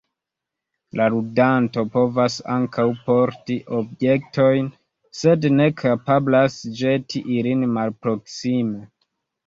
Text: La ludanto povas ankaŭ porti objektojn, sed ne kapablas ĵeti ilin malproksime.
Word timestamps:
La 0.99 1.09
ludanto 1.15 1.83
povas 1.97 2.37
ankaŭ 2.55 2.87
porti 3.03 3.59
objektojn, 3.83 4.73
sed 5.21 5.49
ne 5.61 5.71
kapablas 5.85 6.61
ĵeti 6.83 7.27
ilin 7.41 7.67
malproksime. 7.81 8.87